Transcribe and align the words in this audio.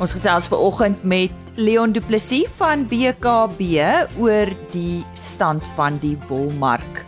Ons 0.00 0.14
gesels 0.16 0.46
ver 0.48 0.62
oggend 0.64 1.02
met 1.04 1.32
Leon 1.60 1.92
Du 1.92 2.00
Plessis 2.00 2.48
van 2.56 2.86
BKB 2.88 3.82
oor 4.16 4.48
die 4.72 5.02
stand 5.12 5.64
van 5.76 5.98
die 6.00 6.14
wolmark. 6.30 7.02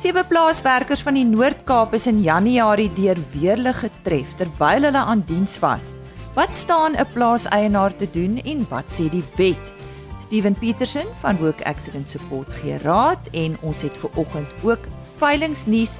Sewe 0.00 0.22
plaaswerkers 0.24 1.02
van 1.04 1.18
die 1.18 1.26
Noord-Kaap 1.28 1.92
is 1.98 2.06
in 2.08 2.22
Januarie 2.24 2.88
deur 2.96 3.20
weerlig 3.34 3.82
getref 3.84 4.32
terwyl 4.40 4.88
hulle 4.88 5.02
aan 5.12 5.26
diens 5.28 5.58
was. 5.60 5.98
Wat 6.38 6.56
staan 6.56 6.96
'n 6.96 7.12
plaaseienaar 7.12 7.92
te 7.96 8.08
doen 8.10 8.40
en 8.40 8.66
wat 8.70 8.88
sê 8.88 9.10
die 9.10 9.24
wet? 9.36 9.74
Steven 10.20 10.54
Petersen 10.54 11.06
van 11.20 11.36
Work 11.36 11.60
Accident 11.66 12.08
Support 12.08 12.48
gee 12.62 12.78
raad 12.78 13.20
en 13.32 13.58
ons 13.60 13.82
het 13.82 13.96
ver 13.96 14.10
oggend 14.16 14.48
ook 14.62 14.88
veilingsnuus 15.18 15.98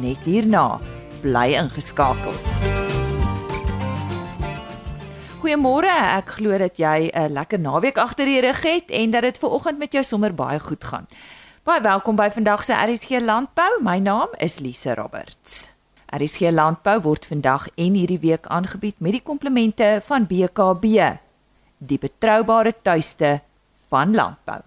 net 0.00 0.18
hierna. 0.24 0.80
Bly 1.20 1.52
ingeskakel. 1.60 2.32
Goeiemôre. 5.40 5.88
Ek 5.88 6.34
glo 6.36 6.58
dat 6.60 6.76
jy 6.76 7.08
'n 7.16 7.32
lekker 7.32 7.58
naweek 7.58 7.96
agter 7.96 8.26
die 8.26 8.40
rug 8.40 8.60
het 8.62 8.90
en 8.90 9.10
dat 9.10 9.22
dit 9.22 9.38
ver 9.38 9.48
oggend 9.48 9.78
met 9.78 9.92
jou 9.92 10.04
sommer 10.04 10.34
baie 10.34 10.60
goed 10.60 10.84
gaan. 10.84 11.06
Baie 11.64 11.80
welkom 11.80 12.16
by 12.16 12.28
vandag 12.30 12.64
se 12.64 12.74
RSG 12.74 13.08
Landbou. 13.20 13.80
My 13.80 13.98
naam 13.98 14.28
is 14.36 14.58
Lise 14.58 14.94
Roberts. 14.94 15.70
RSG 16.12 16.40
Landbou 16.52 17.00
word 17.00 17.26
vandag 17.26 17.68
en 17.74 17.94
hierdie 17.94 18.18
week 18.18 18.46
aangebied 18.46 19.00
met 19.00 19.12
die 19.12 19.22
komplemente 19.22 20.00
van 20.02 20.26
BKB, 20.26 21.16
die 21.78 21.98
betroubare 21.98 22.74
tuiste 22.82 23.40
van 23.88 24.14
landbou. 24.14 24.60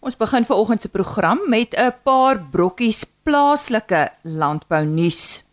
Ons 0.00 0.16
begin 0.16 0.44
ver 0.44 0.56
oggend 0.56 0.80
se 0.80 0.88
program 0.88 1.38
met 1.46 1.74
'n 1.78 1.94
paar 2.02 2.40
brokkies 2.40 3.04
plaaslike 3.22 4.10
landbou 4.22 4.84
nuus. 4.84 5.43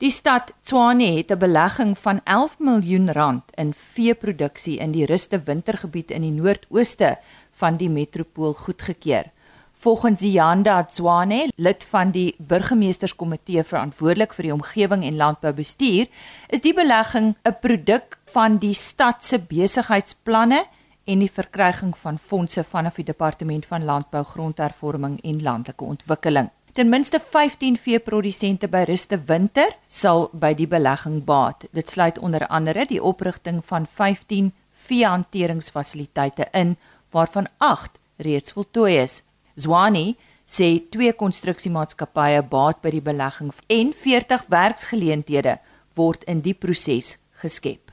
Die 0.00 0.08
stad 0.08 0.54
Tshwane 0.64 1.04
het 1.16 1.30
'n 1.30 1.38
belegging 1.38 1.98
van 1.98 2.20
11 2.24 2.58
miljoen 2.58 3.12
rand 3.12 3.42
in 3.54 3.74
veeproduksie 3.74 4.78
in 4.78 4.92
die 4.92 5.06
ruste 5.06 5.42
wintergebied 5.44 6.10
in 6.10 6.22
die 6.22 6.32
noordooste 6.32 7.18
van 7.50 7.76
die 7.76 7.90
metropool 7.90 8.52
goedgekeur. 8.52 9.24
Volgens 9.72 10.20
Yanda 10.20 10.84
Tshwane, 10.84 11.50
lid 11.56 11.84
van 11.84 12.10
die 12.10 12.34
burgemeesterskomitee 12.38 13.64
verantwoordelik 13.64 14.32
vir 14.32 14.42
die 14.42 14.52
omgewing 14.52 15.04
en 15.04 15.16
landboubestuur, 15.16 16.06
is 16.48 16.60
die 16.60 16.74
belegging 16.74 17.36
'n 17.44 17.56
produk 17.60 18.18
van 18.24 18.56
die 18.58 18.74
stad 18.74 19.24
se 19.24 19.38
besigheidsplanne 19.38 20.64
en 21.04 21.18
die 21.18 21.30
verkryging 21.30 21.96
van 21.96 22.18
fondse 22.18 22.64
vanaf 22.64 22.94
die 22.94 23.04
departement 23.04 23.66
van 23.66 23.84
landbou, 23.84 24.24
grondhervorming 24.24 25.20
en 25.22 25.42
landelike 25.42 25.84
ontwikkeling. 25.84 26.50
Ten 26.72 26.88
minste 26.88 27.18
15 27.18 27.76
veeprodusente 27.82 28.68
by 28.70 28.84
Ruste 28.86 29.18
Winter 29.26 29.72
sal 29.90 30.28
by 30.32 30.52
die 30.54 30.68
belegging 30.70 31.24
baat. 31.26 31.64
Dit 31.74 31.90
sluit 31.90 32.18
onder 32.22 32.46
andere 32.46 32.84
die 32.86 33.00
oprigting 33.02 33.58
van 33.66 33.88
15 33.90 34.52
veehanteringsfasiliteite 34.86 36.46
in 36.54 36.76
waarvan 37.10 37.48
8 37.58 37.98
reeds 38.22 38.52
voltooi 38.54 39.00
is. 39.02 39.22
Zwani 39.58 40.14
sê 40.46 40.68
twee 40.94 41.10
konstruksiemaatskappye 41.12 42.44
baat 42.46 42.78
by 42.84 42.92
die 42.94 43.02
belegging 43.02 43.50
en 43.66 43.90
40 43.90 44.46
werksgeleenthede 44.54 45.56
word 45.98 46.22
in 46.30 46.44
die 46.44 46.54
proses 46.54 47.16
geskep. 47.42 47.90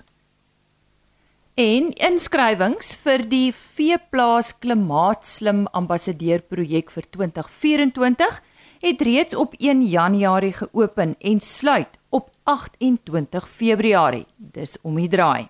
En 1.57 1.89
inskrywings 2.05 2.93
vir 3.01 3.25
die 3.25 3.49
Veeplaas 3.57 4.53
Klimaatslim 4.61 5.65
Ambassadeur 5.73 6.45
projek 6.45 6.93
vir 6.93 7.09
2024 7.17 8.37
het 8.79 9.01
reeds 9.01 9.35
op 9.35 9.53
1 9.57 9.85
Januarie 9.85 10.53
geopen 10.53 11.15
en 11.19 11.39
sluit 11.39 11.99
op 12.09 12.29
28 12.43 13.49
Februarie. 13.49 14.25
Dis 14.35 14.77
om 14.81 14.95
die 14.95 15.09
draai. 15.09 15.47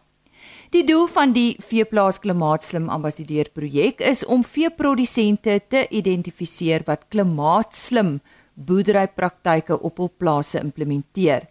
Die 0.69 0.83
doel 0.83 1.05
van 1.07 1.31
die 1.31 1.55
Veeplaas 1.63 2.19
Klimaatslim 2.19 2.89
Ambassadeur 2.89 3.47
projek 3.53 4.01
is 4.03 4.25
om 4.25 4.43
veeprodusente 4.43 5.61
te 5.69 5.85
identifiseer 5.89 6.83
wat 6.85 7.05
klimaatslim 7.07 8.17
boerderypraktyke 8.53 9.77
op 9.79 10.01
hul 10.01 10.11
plase 10.17 10.59
implementeer. 10.59 11.47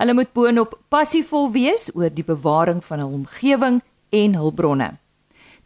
Hulle 0.00 0.16
moet 0.16 0.32
boonop 0.34 0.74
passievol 0.90 1.50
wees 1.54 1.90
oor 1.94 2.10
die 2.10 2.26
bewaring 2.26 2.82
van 2.84 3.04
hul 3.04 3.14
omgewing 3.20 3.78
en 4.10 4.34
hul 4.40 4.50
bronne. 4.50 4.96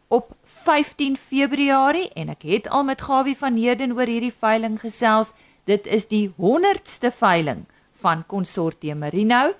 Op 0.08 0.34
15 0.66 1.14
Februarie 1.14 2.08
en 2.18 2.34
ek 2.34 2.42
het 2.42 2.66
al 2.68 2.82
met 2.90 3.06
Gawie 3.06 3.38
van 3.38 3.54
Heerden 3.54 3.94
oor 3.94 4.10
hierdie 4.10 4.34
veiling 4.34 4.80
gesels, 4.82 5.30
dit 5.70 5.86
is 5.86 6.10
die 6.10 6.32
100ste 6.34 7.14
veiling 7.14 7.68
van 8.02 8.26
Consortium 8.26 8.98
Merino 8.98 9.52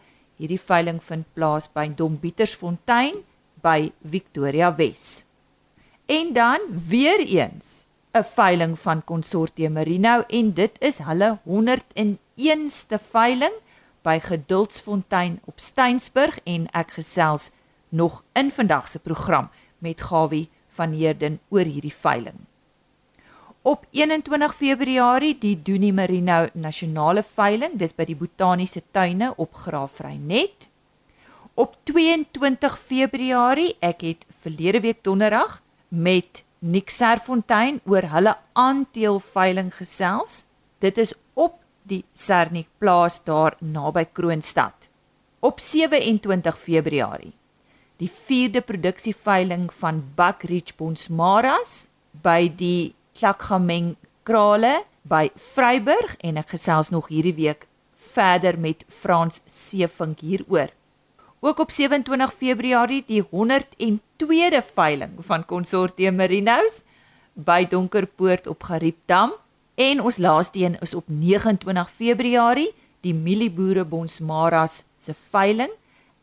Hierdie 0.45 0.61
veiling 0.61 0.99
vind 1.01 1.25
plaas 1.33 1.71
by 1.73 1.87
Dombietersfontein 1.97 3.15
by 3.65 3.89
Victoria 4.05 4.69
Wes. 4.77 5.25
En 6.05 6.35
dan 6.37 6.61
weer 6.69 7.25
eens 7.25 7.87
'n 8.13 8.23
veiling 8.23 8.79
van 8.79 9.05
Consortium 9.05 9.73
Merino 9.73 10.21
en 10.29 10.53
dit 10.53 10.73
is 10.79 10.99
hulle 10.99 11.39
101ste 11.45 12.99
veiling 13.11 13.57
by 14.03 14.19
Geduldsfontein 14.21 15.41
op 15.45 15.61
Steensburg 15.61 16.39
en 16.45 16.69
ek 16.73 16.91
gesels 16.91 17.51
nog 17.89 18.23
in 18.33 18.51
vandag 18.51 18.89
se 18.89 18.99
program 18.99 19.49
met 19.79 20.01
Gawie 20.01 20.51
van 20.69 20.93
Heerden 20.93 21.41
oor 21.49 21.65
hierdie 21.65 21.95
veiling. 21.95 22.37
Op 23.65 23.87
21 23.91 24.53
Februarie 24.55 25.39
die 25.41 25.55
Doenie 25.57 25.93
Merino 25.97 26.51
Nasionale 26.53 27.23
Veiling, 27.25 27.79
dis 27.81 27.95
by 27.97 28.05
die 28.05 28.17
Botaniese 28.21 28.83
Tuine 28.93 29.31
op 29.41 29.55
Graafrenet. 29.57 30.67
Op 31.57 31.79
22 31.89 32.75
Februarie, 32.77 33.71
ek 33.81 34.03
het 34.05 34.27
verlede 34.43 34.83
week 34.85 34.99
donderdag 35.01 35.63
met 35.89 36.43
Nick 36.61 36.93
Serfontein 36.93 37.79
oor 37.89 38.05
hulle 38.13 38.35
aandeel 38.53 39.17
veiling 39.31 39.71
gesels. 39.73 40.43
Dit 40.85 41.01
is 41.01 41.15
op 41.33 41.57
die 41.89 42.03
Sernik 42.13 42.69
plaas 42.77 43.17
daar 43.25 43.57
naby 43.65 44.05
Kroonstad. 44.13 44.91
Op 45.41 45.57
27 45.65 46.59
Februarie 46.67 47.33
die 47.97 48.11
4de 48.13 48.61
produksieveiling 48.61 49.71
van 49.73 50.05
Buckridge 50.19 50.77
Bonsmaras 50.77 51.87
by 52.13 52.53
die 52.53 52.93
Klakgameng 53.15 53.95
Krale 54.23 54.83
by 55.07 55.29
Vryburg 55.55 56.17
en 56.25 56.41
ek 56.41 56.55
gesels 56.57 56.91
nog 56.91 57.11
hierdie 57.13 57.37
week 57.37 57.69
verder 58.15 58.59
met 58.59 58.83
Frans 58.89 59.41
Seevink 59.47 60.23
hieroor. 60.25 60.73
Ook 61.45 61.61
op 61.61 61.71
27 61.71 62.33
Februarie 62.35 63.03
die 63.07 63.23
102de 63.23 64.63
veiling 64.75 65.19
van 65.29 65.45
Consortium 65.45 66.17
Marinos 66.17 66.83
by 67.35 67.67
Donkerpoort 67.69 68.47
op 68.47 68.63
Gariepdam 68.63 69.35
en 69.75 70.01
ons 70.01 70.17
laaste 70.17 70.65
een 70.65 70.79
is 70.81 70.95
op 70.95 71.05
29 71.07 71.91
Februarie 71.91 72.71
die 73.05 73.15
Mielieboere 73.15 73.85
Bonsmaras 73.85 74.83
se 74.99 75.15
veiling. 75.31 75.71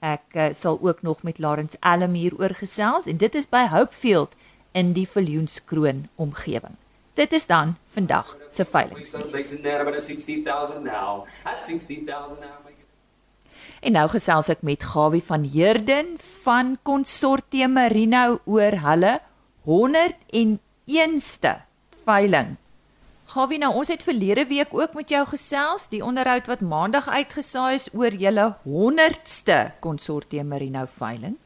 Ek 0.01 0.33
uh, 0.33 0.49
sal 0.57 0.79
ook 0.81 1.01
nog 1.05 1.21
met 1.21 1.37
Lawrence 1.37 1.77
Allam 1.79 2.17
hier 2.17 2.33
oor 2.39 2.55
gesels 2.57 3.05
en 3.05 3.21
dit 3.21 3.35
is 3.35 3.49
by 3.49 3.67
Hopefield 3.69 4.33
in 4.73 4.95
die 4.97 5.05
Viljoenskroon 5.07 6.07
omgewing. 6.15 6.80
Dit 7.13 7.33
is 7.33 7.45
dan 7.45 7.75
vandag 7.87 8.37
se 8.49 8.65
veilingsnuus. 8.65 9.51
En 13.81 13.91
nou 13.97 14.07
gesels 14.13 14.49
ek 14.53 14.61
met 14.61 14.83
Gawie 14.83 15.23
van 15.25 15.43
Heerden 15.43 16.15
van 16.43 16.77
Consortium 16.87 17.73
Merino 17.75 18.39
oor 18.45 18.77
hulle 18.85 19.19
101ste 19.67 21.53
veiling. 22.05 22.55
Gawie, 23.31 23.59
nou 23.59 23.73
ons 23.79 23.87
het 23.87 24.03
verlede 24.03 24.45
week 24.47 24.73
ook 24.75 24.93
met 24.93 25.09
jou 25.09 25.25
gesels, 25.27 25.87
die 25.91 26.03
onderhoud 26.03 26.47
wat 26.51 26.63
maandag 26.63 27.07
uitgesaai 27.09 27.75
is 27.75 27.87
oor 27.95 28.11
julle 28.11 28.55
100ste 28.67 29.59
Consortium 29.79 30.47
Merino 30.51 30.85
veiling. 30.87 31.37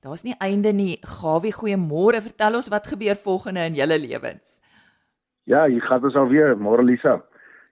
Daar's 0.00 0.24
nie 0.24 0.34
einde 0.40 0.72
nie. 0.72 0.98
Gawie, 1.20 1.52
goeiemôre. 1.52 2.22
Vertel 2.24 2.56
ons 2.56 2.68
wat 2.72 2.86
gebeur 2.88 3.16
volgende 3.20 3.66
in 3.68 3.76
julle 3.76 3.98
lewens. 4.00 4.60
Ja, 5.50 5.64
hier 5.66 5.82
gaan 5.82 6.04
ons 6.06 6.14
alweer, 6.14 6.52
môre 6.62 6.82
Lisa. 6.86 7.16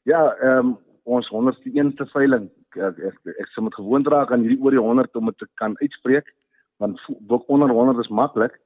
Ja, 0.09 0.33
ehm 0.43 0.73
um, 0.73 0.77
ons 1.09 1.29
101ste 1.31 2.05
veiling. 2.11 2.49
Ek 2.75 2.79
ek, 2.89 2.97
ek, 3.09 3.37
ek 3.45 3.51
sou 3.53 3.63
met 3.65 3.77
gewoond 3.79 4.09
raak 4.11 4.33
aan 4.35 4.43
hierdie 4.45 4.59
oor 4.61 4.75
die 4.75 4.83
100 4.83 5.15
om 5.17 5.31
dit 5.31 5.37
te 5.39 5.47
kan 5.61 5.77
uitspreek, 5.79 6.27
want 6.83 6.99
ook 7.31 7.47
onder 7.55 7.71
100 7.73 8.03
is 8.03 8.11
maklik. 8.11 8.57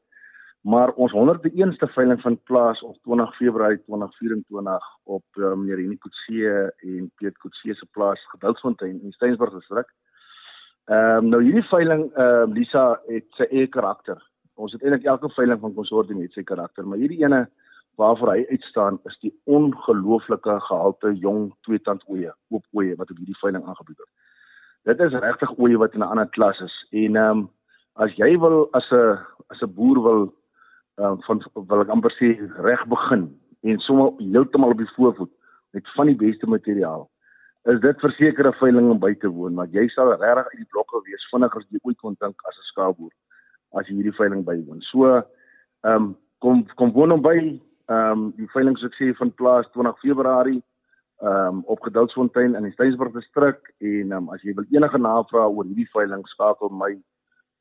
Maar 0.65 0.95
ons 0.97 1.13
101ste 1.13 1.89
veiling 1.93 2.23
vind 2.23 2.41
plaas 2.49 2.81
op 2.87 2.97
20 3.05 3.37
Februarie 3.37 3.83
2024 3.85 4.89
op 5.05 5.25
uh, 5.43 5.53
meneer 5.61 5.83
Henie 5.83 6.01
Kutse 6.01 6.55
en 6.81 7.11
Piet 7.21 7.37
Kutse 7.45 7.77
se 7.77 7.89
plaas 7.93 8.23
Gedoutfontein 8.33 9.01
in 9.03 9.13
Steensburg 9.19 9.53
distrik. 9.59 9.91
Ehm 10.89 11.27
um, 11.27 11.33
nou 11.35 11.43
hierdie 11.45 11.67
veiling 11.69 12.07
ehm 12.15 12.49
uh, 12.49 12.55
Lisa 12.57 12.87
het 13.11 13.29
sy 13.37 13.51
eie 13.51 13.69
karakter. 13.77 14.25
Ons 14.57 14.73
het 14.73 14.87
eintlik 14.87 15.05
elke 15.05 15.29
veiling 15.37 15.61
van 15.61 15.77
konsortium 15.77 16.25
het 16.25 16.33
sy 16.33 16.47
karakter, 16.49 16.89
maar 16.89 17.03
hierdie 17.03 17.21
ene 17.27 17.45
waarvoor 17.97 18.33
hy 18.33 18.45
uitstaan 18.51 18.99
is 19.05 19.19
die 19.21 19.33
ongelooflike 19.45 20.61
gehalte 20.69 21.13
jong 21.15 21.53
tweetand 21.67 22.05
oeye, 22.09 22.33
oop 22.49 22.65
oeye 22.73 22.97
wat 22.97 23.11
op 23.11 23.17
hierdie 23.17 23.39
veiling 23.41 23.65
aangebied 23.67 23.99
word. 23.99 24.13
Dit 24.89 25.01
is 25.01 25.19
regtig 25.25 25.53
oeye 25.59 25.79
wat 25.79 25.95
in 25.95 26.01
'n 26.01 26.13
ander 26.15 26.29
klas 26.29 26.61
is 26.61 26.77
en 26.91 27.17
ehm 27.17 27.39
um, 27.39 27.51
as 27.95 28.15
jy 28.17 28.39
wil 28.39 28.69
as 28.73 28.89
'n 28.91 29.19
as 29.53 29.63
'n 29.63 29.75
boer 29.75 30.03
wil 30.03 30.23
ehm 30.99 31.13
uh, 31.13 31.23
van 31.27 31.43
wil 31.55 31.81
ek 31.81 31.89
amper 31.89 32.13
sê 32.19 32.29
reg 32.69 32.87
begin 32.87 33.29
en 33.63 33.79
sommer 33.79 34.13
heeltemal 34.19 34.71
op 34.71 34.79
die 34.79 34.95
voorvoet 34.97 35.33
met 35.73 35.93
van 35.97 36.07
die 36.07 36.17
beste 36.17 36.47
materiaal 36.47 37.11
is 37.65 37.81
dit 37.81 38.01
verseker 38.01 38.47
'n 38.49 38.59
veiling 38.63 38.91
om 38.91 38.99
by 38.99 39.15
te 39.15 39.29
woon 39.29 39.55
want 39.55 39.73
jy 39.73 39.89
sal 39.89 40.11
regtig 40.15 40.49
uit 40.51 40.63
die 40.65 40.73
blokke 40.73 41.03
wees 41.05 41.29
vinniger 41.31 41.61
as 41.61 41.69
jy 41.71 41.79
ooit 41.83 41.99
kon 41.99 42.17
dink 42.19 42.37
as 42.49 42.57
'n 42.57 42.69
skaapboer 42.73 43.13
as 43.79 43.87
jy 43.87 43.95
hierdie 43.95 44.19
veiling 44.21 44.45
bywoon. 44.45 44.81
So 44.81 45.07
ehm 45.07 45.25
um, 45.85 46.17
kom 46.41 46.67
kom 46.75 46.93
woon 46.93 47.11
hom 47.11 47.23
by 47.23 47.61
Ehm 47.93 48.13
um, 48.13 48.21
die 48.37 48.49
veiling 48.53 48.77
soos 48.79 48.93
ek 48.93 48.99
sê 48.99 49.07
van 49.19 49.33
plaas 49.41 49.67
20 49.75 49.99
Februarie 50.01 50.61
ehm 51.23 51.57
um, 51.59 51.63
op 51.73 51.83
Gedoutfontein 51.87 52.55
in 52.59 52.67
die 52.69 52.75
Steensburg 52.77 53.13
distrik 53.17 53.73
en 53.91 54.13
um, 54.17 54.29
as 54.35 54.45
jy 54.47 54.55
wil 54.59 54.69
enige 54.77 55.01
navrae 55.03 55.49
oor 55.49 55.67
hierdie 55.67 55.89
veiling 55.97 56.23
skakel 56.31 56.71
my 56.83 56.93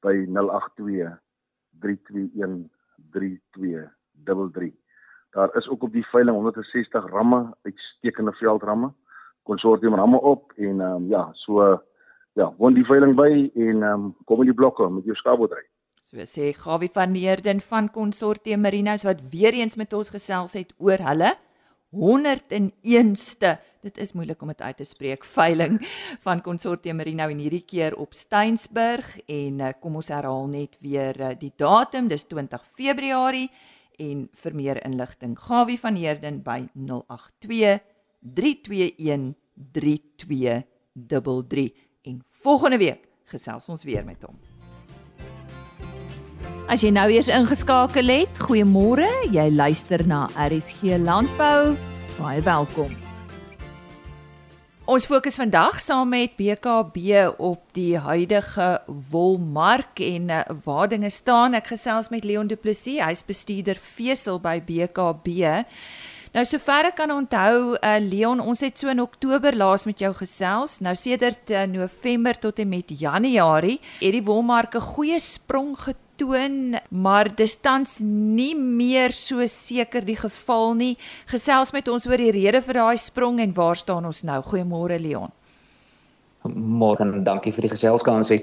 by 0.06 0.14
082 0.38 1.18
321 1.82 2.70
3233. 3.18 4.72
Daar 5.36 5.56
is 5.58 5.68
ook 5.70 5.84
op 5.88 5.94
die 5.94 6.06
veiling 6.12 6.36
160 6.38 7.10
ramme, 7.12 7.42
uitstekende 7.62 8.34
veldramme, 8.40 8.92
konsortium 9.50 9.96
ramme 9.96 10.22
op 10.36 10.54
en 10.56 10.82
ehm 10.82 10.96
um, 11.02 11.10
ja, 11.10 11.28
so 11.44 11.68
ja, 12.40 12.54
woon 12.58 12.78
die 12.78 12.88
veiling 12.88 13.18
by 13.20 13.32
en 13.34 13.84
ehm 13.84 13.94
um, 13.94 14.16
kom 14.26 14.46
in 14.46 14.54
die 14.54 14.60
blokke 14.64 14.90
met 14.90 15.10
jou 15.10 15.18
skaapboerdery. 15.24 15.66
So 16.02 16.18
sê 16.26 16.50
Gawie 16.58 16.90
van 16.90 17.14
Neerden 17.14 17.62
van 17.62 17.86
Consortium 17.94 18.66
Marinos 18.66 19.06
wat 19.06 19.22
weer 19.30 19.54
eens 19.54 19.78
met 19.78 19.94
ons 19.94 20.10
gesels 20.10 20.58
het 20.58 20.74
oor 20.82 20.98
hulle 20.98 21.38
101ste. 21.92 23.60
Dit 23.84 23.98
is 23.98 24.14
moeilik 24.16 24.42
om 24.42 24.48
dit 24.48 24.62
uit 24.62 24.78
te 24.78 24.84
spreek. 24.88 25.26
Veiling 25.28 25.88
van 26.26 26.42
Consortium 26.42 26.96
Marino 26.98 27.28
en 27.30 27.38
hierdie 27.38 27.66
keer 27.68 27.96
op 28.00 28.14
Steensburg 28.18 29.20
en 29.28 29.60
uh, 29.60 29.70
kom 29.80 29.96
ons 30.00 30.08
herhaal 30.10 30.48
net 30.50 30.78
weer 30.82 31.20
uh, 31.20 31.30
die 31.38 31.54
datum. 31.56 32.08
Dis 32.10 32.26
20 32.32 32.66
Februarie 32.66 33.52
en 34.02 34.30
vir 34.44 34.54
meer 34.58 34.86
inligting 34.88 35.38
Gawie 35.38 35.80
van 35.80 35.94
Neerden 36.00 36.42
by 36.46 36.70
082 36.74 37.80
321 38.22 39.36
3233 39.72 41.72
en 42.10 42.24
volgende 42.42 42.78
week 42.82 43.06
gesels 43.30 43.70
ons 43.70 43.84
weer 43.86 44.06
met 44.08 44.24
hom. 44.26 44.51
As 46.72 46.86
jy 46.86 46.88
nou 46.96 47.10
eers 47.12 47.28
ingeskakel 47.28 48.08
het, 48.08 48.38
goeiemôre. 48.46 49.04
Jy 49.36 49.44
luister 49.52 50.00
na 50.08 50.22
RSG 50.40 50.96
Landbou. 51.04 51.74
Baie 52.16 52.40
welkom. 52.46 52.94
Ons 54.88 55.04
fokus 55.04 55.36
vandag 55.36 55.82
saam 55.84 56.14
met 56.16 56.38
BKB 56.40 57.26
op 57.44 57.60
die 57.76 58.00
huidige 58.00 58.70
wolmark 59.12 60.00
en 60.00 60.32
uh, 60.32 60.46
waar 60.64 60.88
dinge 60.88 61.12
staan. 61.12 61.58
Ek 61.60 61.74
gesels 61.74 62.08
met 62.08 62.24
Leon 62.24 62.48
Du 62.48 62.56
Plessis, 62.56 63.02
hy's 63.04 63.24
bestuurder 63.28 63.76
vesel 63.76 64.40
by 64.40 64.62
BKB. 64.64 65.52
Nou 66.32 66.46
sover 66.48 66.88
ek 66.88 66.96
kan 67.02 67.12
onthou, 67.12 67.74
uh, 67.76 67.98
Leon, 68.00 68.40
ons 68.40 68.64
het 68.64 68.80
so 68.80 68.88
in 68.88 69.04
Oktober 69.04 69.60
laas 69.60 69.84
met 69.84 70.00
jou 70.00 70.14
gesels. 70.22 70.78
Nou 70.80 70.96
sedert 70.96 71.52
uh, 71.52 71.66
November 71.68 72.40
tot 72.40 72.64
en 72.64 72.72
met 72.72 72.96
Januarie 72.96 73.82
het 74.00 74.16
die 74.16 74.24
wolmark 74.24 74.80
'n 74.80 74.88
goeie 74.94 75.20
sprong 75.20 75.76
getrek 75.76 76.08
toon, 76.22 76.78
maar 76.90 77.30
dis 77.36 77.58
tans 77.62 77.98
nie 78.06 78.54
meer 78.56 79.14
so 79.16 79.42
seker 79.50 80.06
die 80.06 80.18
geval 80.20 80.76
nie. 80.78 80.94
Gesels 81.32 81.74
met 81.74 81.90
ons 81.92 82.06
oor 82.10 82.22
die 82.22 82.34
rede 82.36 82.62
vir 82.62 82.82
daai 82.82 82.98
sprong 83.02 83.42
en 83.42 83.56
waar 83.58 83.80
staan 83.80 84.06
ons 84.10 84.24
nou? 84.28 84.40
Goeiemôre 84.52 85.00
Leon. 85.02 85.34
Môre 86.46 87.06
dankie 87.26 87.54
vir 87.54 87.68
die 87.68 87.74
gelskansie. 87.74 88.42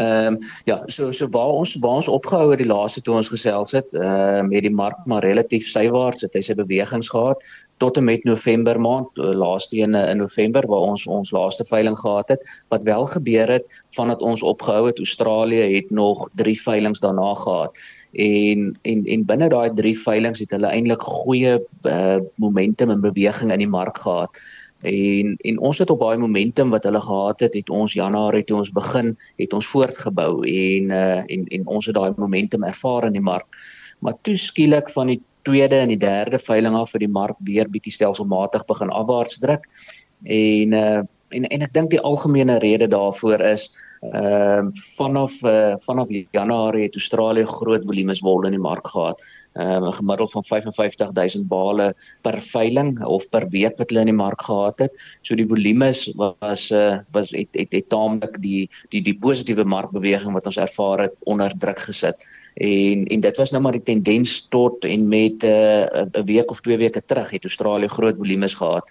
Ehm 0.00 0.26
um, 0.32 0.38
ja, 0.64 0.82
so 0.86 1.10
so 1.12 1.28
waar 1.28 1.54
ons 1.62 1.76
waar 1.80 1.98
ons 2.00 2.08
opgehou 2.08 2.50
het 2.50 2.62
die 2.62 2.68
laaste 2.70 3.00
toe 3.04 3.14
ons 3.20 3.28
gesels 3.28 3.74
het, 3.76 3.94
ehm 3.94 4.48
uh, 4.48 4.54
het 4.56 4.64
die 4.64 4.76
mark 4.82 5.02
maar 5.04 5.24
relatief 5.24 5.66
sywaarts 5.68 6.24
het 6.24 6.38
hy 6.38 6.42
sy 6.46 6.56
bewegings 6.56 7.10
gehad 7.12 7.44
tot 7.80 7.96
en 7.96 8.04
met 8.04 8.24
November 8.24 8.80
maand, 8.80 9.08
eh, 9.14 9.24
laaste 9.24 9.76
een 9.78 9.94
in 9.94 10.16
November 10.16 10.66
waar 10.66 10.86
ons 10.92 11.06
ons 11.06 11.30
laaste 11.30 11.64
veiling 11.64 11.98
gehad 11.98 12.28
het. 12.28 12.44
Wat 12.68 12.82
wel 12.84 13.06
gebeur 13.06 13.48
het 13.48 13.82
vandat 13.96 14.20
ons 14.20 14.42
opgehou 14.42 14.86
het, 14.86 14.98
Australië 14.98 15.74
het 15.74 15.90
nog 15.90 16.28
3 16.34 16.60
veilings 16.60 17.00
daarna 17.00 17.34
gehad. 17.34 17.78
En 18.12 18.78
en 18.82 19.04
en 19.04 19.24
binne 19.24 19.48
daai 19.48 19.70
3 19.74 19.98
veilings 19.98 20.38
het 20.38 20.50
hulle 20.50 20.72
eintlik 20.72 21.02
goeie 21.02 21.60
uh, 21.82 22.18
momentum 22.34 22.90
en 22.90 23.00
beweging 23.00 23.52
in 23.52 23.64
die 23.64 23.74
mark 23.78 23.98
gehad 23.98 24.40
en 24.82 25.36
en 25.36 25.58
ons 25.58 25.78
het 25.78 25.90
op 25.90 26.00
daai 26.00 26.16
momentum 26.18 26.70
wat 26.70 26.84
hulle 26.84 27.00
gehad 27.00 27.40
het, 27.40 27.54
het 27.54 27.70
ons 27.70 27.92
Januarie 27.92 28.44
toe 28.44 28.56
ons 28.56 28.72
begin, 28.72 29.16
het 29.36 29.52
ons 29.52 29.66
voortgebou 29.66 30.44
en 30.46 30.90
uh 30.90 31.18
en 31.26 31.46
en 31.46 31.66
ons 31.66 31.86
het 31.86 31.94
daai 31.94 32.12
momentum 32.16 32.64
ervaar 32.64 33.06
in 33.06 33.12
die 33.12 33.24
mark. 33.24 33.46
Maar 34.00 34.14
toe 34.22 34.36
skielik 34.36 34.90
van 34.90 35.06
die 35.06 35.20
tweede 35.42 35.76
en 35.76 35.88
die 35.88 36.00
derde 36.00 36.38
veiling 36.38 36.74
af 36.74 36.90
vir 36.90 37.04
die 37.04 37.12
mark 37.12 37.36
weer 37.44 37.68
bietjie 37.68 37.92
stelselmatig 37.92 38.64
begin 38.64 38.90
afwaarts 38.90 39.38
druk. 39.38 39.66
En 40.24 40.72
uh 40.72 41.00
en 41.30 41.46
en 41.46 41.62
ek 41.62 41.72
dink 41.76 41.90
die 41.90 42.00
algemene 42.00 42.58
rede 42.58 42.88
daarvoor 42.90 43.40
is 43.52 43.70
ehm 44.00 44.66
uh, 44.66 44.80
vanaf 44.96 45.32
uh, 45.44 45.74
vanaf 45.76 46.08
Januarie 46.32 46.86
het 46.86 46.94
Australië 46.96 47.44
groot 47.44 47.84
volumes 47.84 48.20
wol 48.24 48.46
in 48.48 48.54
die 48.56 48.60
mark 48.60 48.86
gehad. 48.88 49.20
Ehm 49.52 49.84
uh, 49.84 49.92
gemiddeld 49.92 50.30
van 50.32 50.44
55000 50.44 51.48
bale 51.48 51.94
per 52.22 52.38
veiling 52.40 53.04
of 53.04 53.28
per 53.28 53.44
week 53.52 53.76
wat 53.76 53.90
hulle 53.90 54.06
in 54.06 54.12
die 54.12 54.22
mark 54.22 54.40
gehad 54.42 54.78
het. 54.78 54.96
So 55.20 55.36
die 55.36 55.46
volumes 55.46 56.06
was 56.16 56.70
uh, 56.70 56.98
was 57.12 57.30
het 57.36 57.52
het, 57.52 57.72
het 57.72 57.88
taamlik 57.92 58.40
die 58.40 58.70
die 58.88 59.02
die 59.02 59.18
positiewe 59.18 59.64
markbeweging 59.64 60.32
wat 60.32 60.48
ons 60.48 60.56
ervaar 60.56 61.04
het 61.04 61.20
onder 61.24 61.52
druk 61.58 61.84
gesit. 61.90 62.24
En 62.56 63.04
en 63.04 63.20
dit 63.20 63.36
was 63.36 63.52
nou 63.52 63.62
maar 63.62 63.76
die 63.76 63.84
tendens 63.92 64.48
tot 64.48 64.84
en 64.84 65.08
met 65.08 65.44
'n 65.44 66.08
uh, 66.16 66.24
week 66.24 66.50
of 66.50 66.60
twee 66.60 66.76
weke 66.76 67.04
terug 67.04 67.30
het 67.30 67.44
Australië 67.44 67.88
groot 67.88 68.16
volumes 68.16 68.54
gehad. 68.54 68.88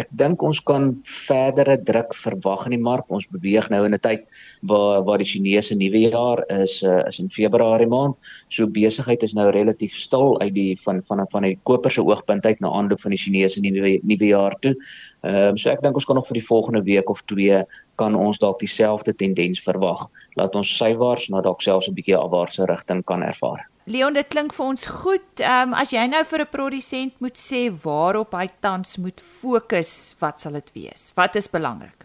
Ek 0.00 0.08
dink 0.10 0.42
ons 0.42 0.58
kan 0.66 0.88
verdere 1.06 1.76
druk 1.78 2.14
verwag 2.18 2.64
in 2.66 2.74
die 2.74 2.82
mark. 2.82 3.10
Ons 3.14 3.28
beweeg 3.30 3.68
nou 3.70 3.84
in 3.86 3.94
'n 3.94 4.02
tyd 4.02 4.22
waar 4.62 5.04
waar 5.06 5.18
die 5.18 5.30
Chinese 5.32 5.74
nuwe 5.74 6.10
jaar 6.10 6.42
is 6.50 6.82
uh, 6.82 7.06
is 7.06 7.20
in 7.20 7.30
Februarie 7.30 7.86
maand. 7.86 8.18
So 8.48 8.66
besigheid 8.66 9.22
is 9.22 9.34
nou 9.34 9.50
relatief 9.50 9.94
stil 9.94 10.40
uit 10.40 10.54
die 10.54 10.74
van 10.84 11.02
van 11.02 11.26
van 11.30 11.42
die 11.42 11.58
koper 11.62 11.90
se 11.90 12.02
oogpunt 12.02 12.46
uit 12.46 12.60
na 12.60 12.70
aanloop 12.70 13.00
van 13.00 13.14
die 13.14 13.22
Chinese 13.24 13.60
nuwe 13.60 14.00
nuwe 14.02 14.26
jaar 14.26 14.58
toe. 14.60 14.74
Ehm 15.22 15.54
um, 15.54 15.56
so 15.56 15.70
ek 15.70 15.82
dink 15.82 15.94
ons 15.94 16.04
kan 16.04 16.16
nog 16.16 16.26
vir 16.26 16.40
die 16.40 16.48
volgende 16.48 16.82
week 16.82 17.10
of 17.10 17.22
twee 17.22 17.62
kan 17.96 18.14
ons 18.14 18.38
dalk 18.38 18.58
dieselfde 18.58 19.14
tendens 19.14 19.62
verwag. 19.62 20.08
Laat 20.34 20.54
ons 20.54 20.76
sywaarts 20.76 21.30
na 21.30 21.40
dalk 21.40 21.62
selfs 21.62 21.88
'n 21.88 21.94
bietjie 21.94 22.18
afwaartse 22.18 22.66
rigting 22.66 23.04
kan 23.04 23.22
ervaar. 23.22 23.68
Leon, 23.84 24.14
dit 24.16 24.28
klink 24.32 24.54
vir 24.56 24.64
ons 24.64 24.86
goed. 25.02 25.26
Ehm 25.42 25.74
um, 25.74 25.76
as 25.76 25.92
jy 25.92 26.06
nou 26.08 26.22
vir 26.24 26.40
'n 26.40 26.52
produsent 26.52 27.20
moet 27.20 27.36
sê 27.36 27.68
waarop 27.82 28.32
hy 28.32 28.48
tans 28.60 28.96
moet 28.96 29.20
fokus, 29.20 30.16
wat 30.20 30.40
sal 30.40 30.56
dit 30.56 30.70
wees? 30.74 31.12
Wat 31.14 31.36
is 31.36 31.48
belangrik? 31.48 32.04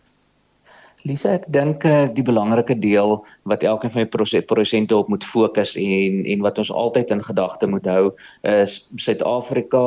Lisa, 1.08 1.30
ek 1.38 1.46
dink 1.48 1.86
uh, 1.88 2.10
die 2.12 2.26
belangrike 2.28 2.76
deel 2.76 3.24
wat 3.48 3.64
elkeen 3.64 3.94
van 3.94 4.04
die 4.04 4.44
produsente 4.44 4.98
op 4.98 5.08
moet 5.08 5.24
fokus 5.24 5.78
en 5.80 6.26
en 6.26 6.44
wat 6.44 6.58
ons 6.58 6.72
altyd 6.72 7.14
in 7.16 7.24
gedagte 7.24 7.68
moet 7.68 7.88
hou 7.88 8.12
is 8.44 8.90
Suid-Afrika 8.96 9.86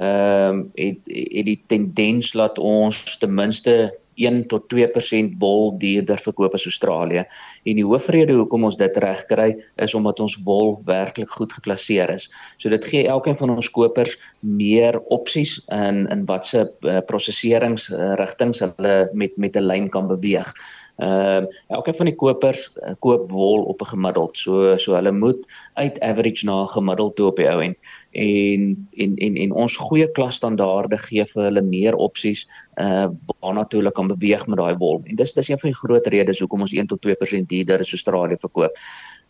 ehm 0.00 0.48
um, 0.48 0.72
het 0.80 1.12
het 1.12 1.46
die 1.50 1.60
tendens 1.66 2.32
laat 2.32 2.58
ons 2.58 3.18
ten 3.20 3.34
minste 3.34 3.92
1 4.20 4.46
tot 4.52 4.66
2% 4.72 5.36
wol 5.42 5.74
duurder 5.78 6.18
verkoop 6.18 6.54
as 6.54 6.66
Australië. 6.70 7.24
En 7.64 7.80
die 7.80 7.86
hoofrede 7.86 8.36
hoekom 8.36 8.64
ons 8.64 8.78
dit 8.80 8.96
regkry 9.04 9.50
is 9.76 9.94
omdat 9.94 10.20
ons 10.20 10.36
wol 10.46 10.74
werklik 10.86 11.30
goed 11.30 11.52
geklasseer 11.52 12.10
is. 12.14 12.28
So 12.58 12.68
dit 12.72 12.84
gee 12.84 13.08
elkeen 13.08 13.38
van 13.40 13.54
ons 13.56 13.70
kopers 13.70 14.16
meer 14.40 15.00
opsies 15.14 15.58
in 15.72 16.04
in 16.14 16.24
watse 16.28 16.64
uh, 16.64 17.00
prosesseringsrigtings 17.08 18.62
hulle 18.64 18.96
met 19.12 19.36
met 19.36 19.56
'n 19.56 19.66
lyn 19.66 19.88
kan 19.88 20.08
beweeg. 20.08 20.54
Ehm 20.96 21.42
uh, 21.42 21.74
elke 21.74 21.90
van 21.94 22.06
die 22.06 22.14
kopers 22.14 22.68
uh, 22.78 22.92
koop 23.02 23.26
wol 23.30 23.64
op 23.66 23.80
'n 23.82 23.90
gemiddeld. 23.90 24.36
So 24.38 24.76
so 24.76 24.94
hulle 24.94 25.12
moet 25.12 25.46
uit 25.74 26.00
average 26.00 26.46
na 26.46 26.66
gemiddeld 26.66 27.16
toe 27.16 27.26
op 27.26 27.36
die 27.36 27.48
ou 27.50 27.62
end. 27.62 27.76
En 28.12 28.88
en 28.96 29.16
en 29.16 29.36
en 29.36 29.52
ons 29.52 29.76
goeie 29.76 30.10
klasstandaarde 30.10 30.98
gee 30.98 31.24
vir 31.24 31.42
hulle 31.42 31.62
meer 31.62 31.94
opsies 31.94 32.46
uh 32.78 33.08
waarna 33.40 33.64
toe 33.64 33.80
hulle 33.80 33.90
kan 33.90 34.06
beweeg 34.06 34.46
met 34.46 34.58
daai 34.58 34.76
wol. 34.78 35.02
En 35.04 35.16
dis 35.16 35.32
dis 35.32 35.48
een 35.48 35.58
van 35.58 35.70
die 35.70 35.80
groot 35.82 36.06
redes 36.06 36.38
hoekom 36.40 36.60
ons 36.60 36.72
1 36.72 36.86
tot 36.86 37.02
2% 37.06 37.46
duurder 37.46 37.80
as 37.80 37.92
Australië 37.92 38.38
verkoop. 38.38 38.78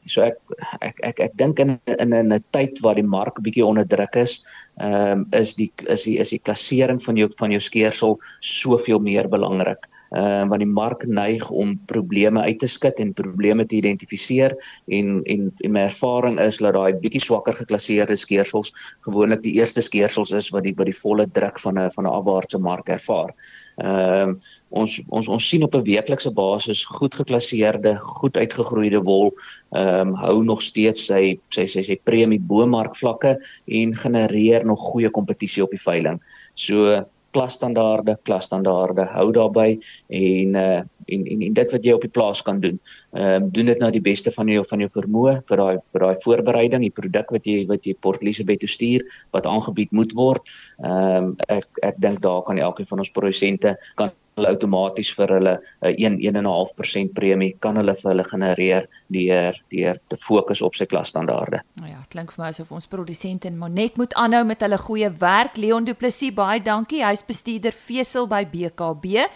So 0.07 0.21
ek 0.23 0.37
ek 0.81 1.01
ek 1.01 1.21
ek 1.21 1.37
dink 1.37 1.59
in 1.59 1.81
in 1.87 2.13
'n 2.13 2.45
tyd 2.51 2.81
waar 2.81 2.95
die 2.95 3.09
mark 3.17 3.41
bietjie 3.41 3.65
onder 3.65 3.89
druk 3.89 4.17
is, 4.17 4.45
ehm 4.77 5.25
um, 5.25 5.27
is 5.33 5.55
die 5.55 5.73
is 5.89 6.03
die 6.05 6.19
is 6.19 6.31
die 6.31 6.45
klassering 6.45 7.03
van 7.03 7.17
jou 7.17 7.31
van 7.39 7.51
jou 7.51 7.61
skeersel 7.61 8.21
soveel 8.41 8.99
meer 8.99 9.29
belangrik 9.29 9.89
uh, 10.17 10.45
want 10.49 10.63
die 10.63 10.71
mark 10.71 11.05
neig 11.07 11.45
om 11.51 11.75
probleme 11.91 12.43
uit 12.47 12.59
te 12.63 12.69
skit 12.71 13.01
en 13.03 13.13
probleme 13.17 13.67
te 13.67 13.77
identifiseer 13.77 14.55
en 14.87 15.21
en 15.25 15.51
en 15.65 15.75
my 15.75 15.85
ervaring 15.89 16.39
is 16.41 16.61
dat 16.63 16.75
daai 16.77 16.95
bietjie 17.03 17.23
swakker 17.23 17.57
geklasseerde 17.59 18.17
skeersels 18.17 18.73
gewoonlik 19.07 19.43
die 19.43 19.57
eerste 19.59 19.83
skeersels 19.83 20.33
is 20.33 20.51
wat 20.55 20.67
die 20.67 20.75
wat 20.79 20.91
die 20.91 20.99
volle 21.01 21.27
druk 21.39 21.59
van 21.61 21.79
'n 21.79 21.91
van 21.97 22.05
'n 22.07 22.15
afwaartse 22.19 22.59
mark 22.59 22.89
ervaar. 22.89 23.35
Ehm 23.83 24.31
uh, 24.31 24.37
ons 24.75 25.01
ons 25.09 25.29
ons 25.29 25.49
sien 25.49 25.63
op 25.63 25.75
'n 25.75 25.83
weeklikse 25.87 26.31
basis 26.31 26.85
goed 26.85 27.15
geklasseerde, 27.15 27.97
goed 28.01 28.37
uitgegroeide 28.37 29.03
wol 29.03 29.33
ehm 29.71 30.09
um, 30.09 30.15
hou 30.15 30.43
nog 30.43 30.63
steeds 30.63 31.07
sy 31.07 31.39
sy 31.49 31.67
sy 31.67 31.83
sy 31.83 31.97
premie 32.05 32.41
bo 32.41 32.67
markvlakke 32.67 33.39
en 33.67 33.95
genereer 33.95 34.67
nog 34.67 34.79
goeie 34.79 35.11
kompetisie 35.11 35.63
op 35.63 35.71
die 35.71 35.85
veiling. 35.85 36.21
So 36.55 37.05
klasstandaarde, 37.35 38.17
klasstandaarde 38.29 39.07
hou 39.15 39.31
daarbey 39.35 39.79
en 40.09 40.61
uh 40.61 40.83
en, 41.07 41.27
en 41.27 41.43
en 41.43 41.53
dit 41.53 41.73
wat 41.75 41.85
jy 41.85 41.93
op 41.93 42.05
die 42.05 42.13
plaas 42.13 42.43
kan 42.43 42.61
doen. 42.63 42.79
Ehm 43.13 43.45
um, 43.45 43.49
doen 43.53 43.69
dit 43.69 43.81
nou 43.83 43.91
die 43.93 44.03
beste 44.05 44.33
van 44.33 44.49
jou 44.49 44.65
van 44.71 44.81
jou 44.81 44.91
vermoë 44.95 45.35
vir 45.49 45.61
daai 45.61 45.79
vir 45.93 46.07
daai 46.07 46.23
voorbereiding, 46.25 46.85
die 46.87 46.95
produk 47.01 47.35
wat 47.37 47.47
jy 47.51 47.65
wat 47.69 47.87
jy 47.87 47.97
Port 48.01 48.23
Elizabeth 48.25 48.63
toe 48.65 48.71
stuur 48.71 49.05
wat 49.37 49.47
aangebied 49.47 49.93
moet 49.93 50.15
word. 50.17 50.55
Ehm 50.83 51.31
um, 51.31 51.33
ek 51.49 51.83
ek 51.83 52.01
dink 52.01 52.23
daar 52.25 52.43
kan 52.49 52.59
elkeen 52.59 52.89
van 52.89 53.05
ons 53.05 53.13
produsente 53.13 53.77
kan 54.01 54.13
hulle 54.37 54.51
outomaties 54.51 55.13
vir 55.19 55.35
hulle 55.37 55.55
'n 55.83 56.19
1 56.19 56.19
1.5% 56.45 57.15
premie 57.15 57.57
kan 57.61 57.77
hulle 57.77 57.95
vir 57.95 58.11
hulle 58.11 58.25
genereer 58.25 58.89
deur 59.09 59.63
deur 59.71 59.99
te 60.09 60.17
fokus 60.17 60.63
op 60.63 60.75
sy 60.75 60.87
klasstandaarde. 60.87 61.63
Nou 61.75 61.89
ja, 61.89 62.01
klink 62.09 62.33
vir 62.33 62.45
my 62.45 62.49
asof 62.49 62.73
ons 62.73 62.87
produsente 62.87 63.51
Monet 63.51 63.97
moet 63.97 64.15
aanhou 64.15 64.45
met 64.45 64.61
hulle 64.61 64.79
goeie 64.79 65.11
werk. 65.19 65.57
Leon 65.57 65.85
Du 65.85 65.95
Plessis, 65.95 66.35
baie 66.35 66.63
dankie. 66.63 67.05
Hy's 67.05 67.23
bestuurder 67.23 67.73
vesel 67.73 68.27
by 68.27 68.45
BKB 68.45 69.29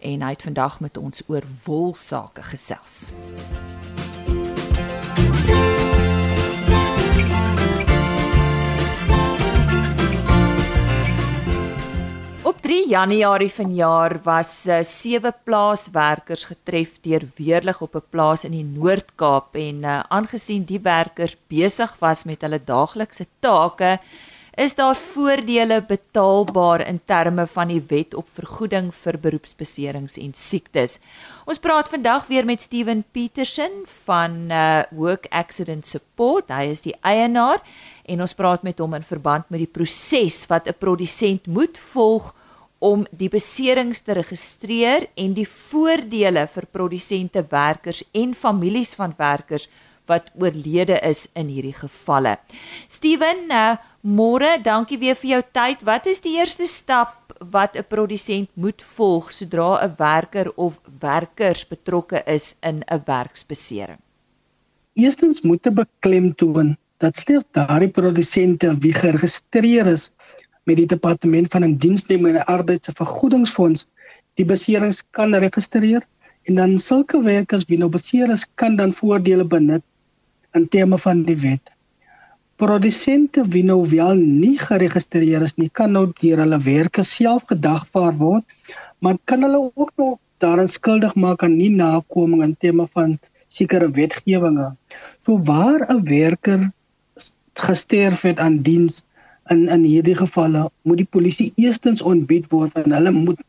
en 0.00 0.22
hy 0.22 0.30
het 0.30 0.42
vandag 0.42 0.80
met 0.80 0.96
ons 0.96 1.22
oor 1.28 1.44
wol 1.64 1.94
sake 1.94 2.42
gesels. 2.42 3.10
3 12.70 12.86
Januarie 12.86 13.50
vanjaar 13.50 14.12
was 14.22 14.50
uh, 14.70 14.76
sewe 14.86 15.32
plaaswerkers 15.42 16.44
getref 16.46 17.00
deur 17.02 17.24
weerlig 17.34 17.80
op 17.82 17.96
'n 17.98 18.04
plaas 18.14 18.44
in 18.46 18.54
die 18.54 18.62
Noord-Kaap 18.62 19.58
en 19.58 19.82
uh, 19.82 19.96
aangesien 20.06 20.62
die 20.64 20.78
werkers 20.78 21.34
besig 21.50 21.96
was 21.98 22.22
met 22.24 22.46
hulle 22.46 22.60
daaglikse 22.62 23.26
take, 23.40 23.98
is 24.54 24.74
daar 24.78 24.94
voordele 24.94 25.82
betaalbaar 25.82 26.86
in 26.86 27.00
terme 27.04 27.46
van 27.46 27.68
die 27.74 27.82
wet 27.90 28.14
op 28.14 28.28
vergoeding 28.30 28.94
vir 28.94 29.18
beroepsbeserings 29.18 30.16
en 30.16 30.32
siektes. 30.34 31.00
Ons 31.46 31.58
praat 31.58 31.88
vandag 31.88 32.30
weer 32.30 32.46
met 32.46 32.62
Steven 32.62 33.02
Petersen 33.10 33.82
van 34.06 34.46
uh, 34.50 34.82
Work 34.90 35.26
Accident 35.30 35.86
Support. 35.86 36.54
Hy 36.54 36.70
is 36.70 36.86
die 36.86 36.94
eienaar 37.02 37.58
en 38.06 38.20
ons 38.20 38.34
praat 38.34 38.62
met 38.62 38.78
hom 38.78 38.94
in 38.94 39.02
verband 39.02 39.50
met 39.50 39.58
die 39.58 39.74
proses 39.78 40.46
wat 40.46 40.68
'n 40.68 40.78
produsent 40.78 41.46
moet 41.46 41.74
volg 41.78 42.38
om 42.80 43.04
die 43.12 43.28
beserings 43.28 44.00
te 44.00 44.16
registreer 44.16 45.06
en 45.20 45.34
die 45.36 45.46
voordele 45.46 46.46
vir 46.48 46.66
produsente, 46.72 47.44
werkers 47.50 48.02
en 48.16 48.32
families 48.34 48.94
van 48.96 49.12
werkers 49.18 49.68
wat 50.08 50.32
oorlede 50.40 50.98
is 51.06 51.26
in 51.38 51.52
hierdie 51.52 51.76
gevalle. 51.76 52.38
Steven, 52.90 53.46
uh, 53.52 53.76
môre, 54.02 54.56
dankie 54.64 54.98
weer 54.98 55.18
vir 55.20 55.36
jou 55.36 55.42
tyd. 55.52 55.84
Wat 55.86 56.08
is 56.10 56.24
die 56.24 56.38
eerste 56.40 56.66
stap 56.66 57.36
wat 57.52 57.76
'n 57.76 57.84
produsent 57.88 58.48
moet 58.54 58.82
volg 58.82 59.30
sodra 59.32 59.84
'n 59.84 59.94
werker 59.96 60.52
of 60.56 60.80
werkers 61.00 61.64
betrokke 61.68 62.22
is 62.26 62.56
in 62.62 62.82
'n 62.88 63.02
werksbesering? 63.04 64.00
Eerstens 64.94 65.42
moet 65.42 65.66
'n 65.66 65.74
beklemtoon 65.74 66.76
dat 66.98 67.16
slegs 67.16 67.44
daardie 67.52 67.88
produsente 67.88 68.76
wie 68.78 68.92
geregistreer 68.92 69.86
is 69.86 70.12
met 70.68 70.76
die 70.76 70.86
departement 70.86 71.48
van 71.52 71.66
indiensneming 71.66 72.36
en 72.36 72.46
arbeid 72.46 72.84
se 72.84 72.92
vergoedingsfonds 72.92 73.88
die 74.38 74.46
beserings 74.46 75.02
kan 75.16 75.34
registreer 75.34 76.04
en 76.48 76.60
dan 76.60 76.78
sulke 76.78 77.20
werkers 77.24 77.66
wie 77.68 77.78
nou 77.80 77.90
beseer 77.92 78.30
is 78.32 78.46
kan 78.60 78.76
dan 78.76 78.94
voordele 78.96 79.44
benut 79.44 79.84
in 80.56 80.66
terme 80.68 80.98
van 80.98 81.22
die 81.26 81.36
wet. 81.42 81.72
Produsente 82.60 83.44
wie 83.48 83.62
nou 83.64 83.80
wel 83.88 84.18
nie 84.20 84.56
geregistreer 84.60 85.44
is 85.46 85.56
nie 85.56 85.70
kan 85.72 85.92
nou 85.96 86.06
deur 86.20 86.42
hulle 86.42 86.58
werke 86.64 87.04
self 87.06 87.46
gedagvaar 87.52 88.16
word, 88.20 88.44
maar 89.00 89.16
kan 89.24 89.46
hulle 89.46 89.70
ook 89.74 89.92
nog 89.96 90.18
daarin 90.40 90.68
skuldig 90.68 91.14
maak 91.14 91.44
aan 91.44 91.56
nie 91.56 91.70
nakoming 91.72 92.42
in 92.44 92.56
terme 92.56 92.86
van 92.96 93.18
sekere 93.48 93.90
wetgewinge. 93.96 94.72
So 95.18 95.38
waar 95.44 95.80
'n 95.88 96.04
werker 96.04 96.70
gesterf 97.54 98.22
het 98.22 98.38
aan 98.38 98.62
diens 98.62 99.06
in 99.54 99.68
in 99.68 99.84
hierdie 99.84 100.16
gevalle 100.16 100.70
moet 100.82 101.02
die 101.02 101.10
polisie 101.16 101.52
eerstens 101.56 102.02
ontbied 102.02 102.50
word 102.50 102.76
en 102.82 102.96
hulle 102.96 103.10
moet 103.10 103.40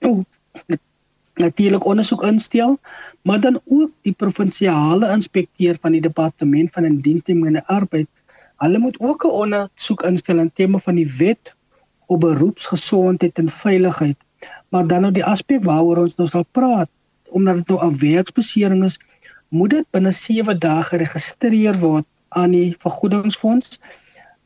natuurlik 1.41 1.85
ondersoek 1.85 2.23
instel 2.29 2.77
maar 3.21 3.39
dan 3.39 3.59
ook 3.65 3.91
die 4.01 4.15
provinsiale 4.23 5.11
inspekteur 5.13 5.77
van 5.83 5.91
die 5.97 6.01
departement 6.01 6.71
van 6.71 6.89
indiensneming 6.89 7.55
en 7.55 7.65
arbeid 7.65 8.09
hulle 8.61 8.77
moet 8.77 8.99
ook 8.99 9.25
'n 9.25 9.37
ondersoek 9.43 10.03
instel 10.03 10.39
in 10.39 10.51
terme 10.53 10.79
van 10.79 10.95
die 10.95 11.11
wet 11.17 11.53
op 12.11 12.19
beroepsgesondheid 12.19 13.37
en 13.37 13.49
veiligheid. 13.49 14.17
Maar 14.69 14.87
dan 14.87 15.01
nou 15.01 15.13
die 15.13 15.25
aspek 15.25 15.63
waaroor 15.63 16.03
ons 16.03 16.17
nou 16.19 16.27
sal 16.29 16.45
praat 16.51 16.89
omdat 17.31 17.55
dit 17.55 17.67
nou 17.67 17.79
'n 17.85 17.97
werksbesering 17.97 18.83
is 18.83 18.99
moet 19.49 19.69
dit 19.69 19.85
binne 19.91 20.11
7 20.11 20.59
dae 20.59 20.83
geregistreer 20.83 21.79
word 21.79 22.07
aan 22.29 22.51
die 22.51 22.75
vergoedingsfonds 22.79 23.79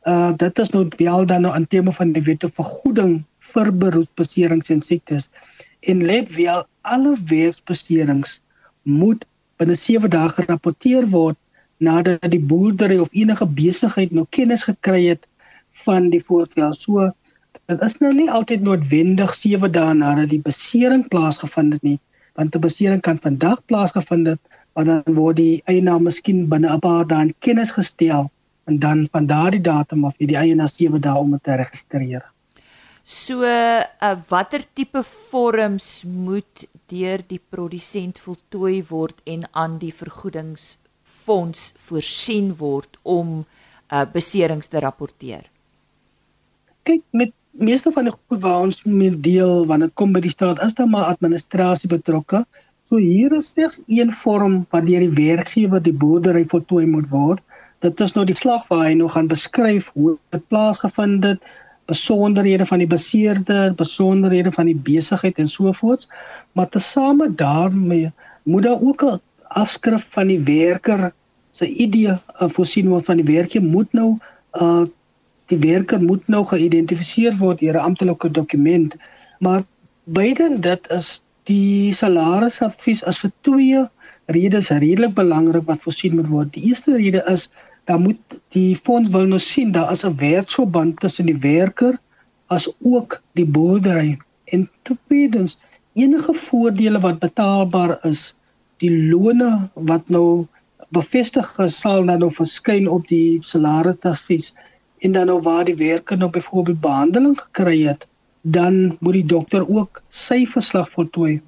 uh 0.06 0.32
dit 0.38 0.58
is 0.58 0.70
nou 0.70 0.86
wel 0.96 1.26
dan 1.26 1.40
nou 1.40 1.54
in 1.54 1.66
terme 1.66 1.92
van 1.92 2.12
die 2.12 2.22
wet 2.22 2.44
op 2.44 2.54
vergoeding 2.54 3.24
vir 3.52 3.72
beroepsbeserings 3.84 4.70
en 4.70 4.82
siektes 4.82 5.30
en 5.80 6.04
let 6.06 6.30
wel 6.34 6.66
alle 6.82 7.16
werksbeserings 7.30 8.40
moet 8.82 9.24
binne 9.58 9.74
7 9.74 10.10
dae 10.10 10.28
gerapporteer 10.38 11.08
word 11.10 11.38
nadat 11.78 12.30
die 12.32 12.42
boerdery 12.52 12.98
of 13.02 13.12
enige 13.12 13.46
besigheid 13.58 14.12
nou 14.12 14.26
kennis 14.30 14.64
gekry 14.68 15.02
het 15.08 15.26
van 15.84 16.10
die 16.10 16.22
voorval. 16.24 16.74
So 16.74 17.10
dit 17.66 17.82
is 17.82 17.98
nou 18.00 18.12
nie 18.14 18.30
altyd 18.30 18.62
noodwendig 18.64 19.34
7 19.34 19.72
dae 19.72 19.94
nadat 19.94 20.30
die 20.32 20.42
besering 20.44 21.06
plaasgevind 21.12 21.76
het 21.76 21.82
nie, 21.82 21.98
want 22.38 22.54
'n 22.54 22.60
besering 22.60 23.02
kan 23.02 23.18
vandag 23.18 23.64
plaasgevind 23.66 24.26
het, 24.26 24.40
maar 24.74 24.84
dan 24.84 25.02
word 25.18 25.36
die 25.36 25.62
eienaar 25.66 26.02
miskien 26.02 26.48
binne 26.48 26.72
'n 26.72 26.80
paar 26.80 27.06
dae 27.06 27.34
kennis 27.40 27.70
gestel 27.70 28.30
en 28.66 28.78
dan 28.82 29.06
van 29.10 29.26
daardie 29.26 29.60
datum 29.60 30.04
af 30.04 30.16
het 30.18 30.28
die 30.32 30.38
eienaar 30.38 30.70
7 30.70 31.00
dae 31.00 31.18
om 31.18 31.36
dit 31.36 31.42
te 31.42 31.54
registreer. 31.58 32.24
So, 33.06 33.46
uh, 33.46 34.16
watter 34.28 34.64
tipe 34.74 35.02
vorms 35.30 36.02
moet 36.02 36.66
deur 36.90 37.22
die 37.28 37.38
produsent 37.38 38.18
voltooi 38.18 38.82
word 38.88 39.20
en 39.24 39.46
aan 39.52 39.78
die 39.78 39.92
vergoedingsfonds 39.94 41.72
voorsien 41.86 42.50
word 42.58 42.98
om 43.02 43.44
uh, 43.44 44.02
beserings 44.12 44.66
te 44.72 44.82
rapporteer? 44.82 45.46
Kyk, 46.82 47.02
met 47.10 47.30
meeste 47.50 47.92
van 47.94 48.10
die 48.10 48.14
goed 48.14 48.42
waar 48.42 48.66
ons 48.66 48.82
mee 48.84 49.14
deel 49.14 49.62
wanneer 49.70 49.94
dit 49.94 49.98
kom 50.02 50.10
by 50.12 50.22
die 50.26 50.34
staat, 50.34 50.58
is 50.66 50.74
daar 50.74 50.90
maar 50.90 51.14
administrasie 51.14 51.90
betrokke 51.90 52.42
So 52.86 53.00
hier 53.02 53.32
is 53.34 53.48
slegs 53.50 53.80
een 53.90 54.12
vorm 54.14 54.60
wat 54.70 54.84
deur 54.86 55.02
die 55.02 55.14
werkgewer 55.14 55.80
die 55.82 55.94
boerdery 56.02 56.44
voltooi 56.46 56.84
moet 56.86 57.08
word. 57.10 57.40
Dit 57.84 58.00
is 58.00 58.12
nou 58.12 58.24
die 58.26 58.36
slag 58.36 58.68
waar 58.68 58.86
hy 58.86 58.94
nog 58.94 59.12
gaan 59.12 59.28
beskryf 59.28 59.90
hoe 59.94 60.16
dit 60.30 60.48
plaasgevind 60.48 61.24
het, 61.24 61.42
besonderhede 61.86 62.66
van 62.66 62.78
die 62.78 62.86
beseerde, 62.90 63.72
besonderhede 63.76 64.52
van 64.52 64.66
die 64.66 64.76
besigheid 64.76 65.38
en 65.38 65.48
so 65.48 65.72
voort. 65.72 66.08
Maar 66.52 66.68
tesame 66.68 67.34
daarmee 67.34 68.12
moet 68.42 68.62
daar 68.62 68.80
ook 68.80 69.02
'n 69.02 69.20
afskrif 69.48 70.06
van 70.10 70.26
die 70.26 70.40
werker 70.40 71.12
se 71.50 71.68
idee 71.68 72.12
uh, 72.12 72.48
voorsien 72.48 72.88
word 72.88 73.04
van 73.04 73.16
die 73.16 73.34
werkie 73.34 73.60
moet 73.60 73.92
nou 73.92 74.16
uh 74.60 74.84
die 75.46 75.58
werker 75.62 76.02
moet 76.02 76.26
nou 76.26 76.42
geïdentifiseer 76.44 77.36
word 77.38 77.60
deur 77.62 77.76
'n 77.78 77.86
amptelike 77.88 78.30
dokument 78.30 78.96
maar 79.38 79.62
beide 80.04 80.58
dit 80.58 80.90
is 80.90 81.22
die 81.46 81.94
salarisadvies 81.94 83.04
as 83.04 83.20
vir 83.22 83.32
twee 83.40 83.84
redes 84.26 84.68
redelik 84.68 85.14
belangrik 85.14 85.66
wat 85.66 85.82
voorsien 85.82 86.14
moet 86.16 86.28
word. 86.28 86.52
Die 86.52 86.68
eerste 86.70 86.96
rede 86.96 87.22
is 87.32 87.50
dan 87.86 88.02
moet 88.02 88.38
die 88.54 88.76
fonds 88.76 89.10
wil 89.14 89.28
nou 89.30 89.38
sien 89.42 89.72
daar 89.72 89.90
is 89.92 90.04
'n 90.04 90.16
werksverband 90.18 91.00
tussen 91.00 91.26
die 91.26 91.38
werker 91.38 91.98
as 92.46 92.66
ook 92.82 93.22
die 93.32 93.46
boerdery. 93.46 94.18
En 94.44 94.70
tweedens 94.82 95.58
enige 95.92 96.34
voordele 96.34 97.00
wat 97.00 97.18
betaalbaar 97.18 97.98
is 98.04 98.34
die 98.82 99.08
lone 99.10 99.68
wat 99.74 100.08
nou 100.08 100.46
bevestig 100.88 101.54
sal 101.66 102.06
dan 102.06 102.18
nou 102.18 102.32
verskyn 102.32 102.88
op 102.88 103.08
die 103.08 103.38
salarisadvies. 103.42 104.54
En 104.98 105.12
dan 105.12 105.26
nou 105.26 105.40
waar 105.40 105.64
die 105.64 105.76
werker 105.76 106.18
nou 106.18 106.30
byvoorbeeld 106.30 106.80
behandeling 106.80 107.40
gekry 107.40 107.82
het, 107.86 108.06
dan 108.42 108.96
moet 109.00 109.12
die 109.12 109.26
dokter 109.26 109.68
ook 109.68 110.02
sy 110.08 110.44
verslag 110.46 110.90
voltooi. 110.90 111.40